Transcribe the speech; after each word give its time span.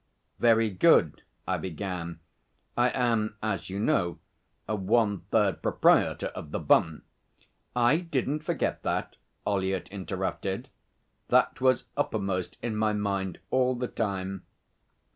'Very 0.39 0.71
good,' 0.71 1.21
I 1.47 1.57
began. 1.57 2.21
'I 2.75 2.89
am, 2.89 3.35
as 3.43 3.69
you 3.69 3.79
know, 3.79 4.17
a 4.67 4.75
one 4.75 5.19
third 5.29 5.61
proprietor 5.61 6.29
of 6.33 6.49
The 6.49 6.57
Bun.' 6.57 7.03
'I 7.75 7.97
didn't 7.97 8.39
forget 8.39 8.81
that,' 8.81 9.17
Ollyett 9.45 9.87
interrupted. 9.89 10.69
'That 11.27 11.61
was 11.61 11.83
uppermost 11.95 12.57
in 12.63 12.75
my 12.75 12.93
mind 12.93 13.41
all 13.51 13.75
the 13.75 13.87
time. 13.87 14.41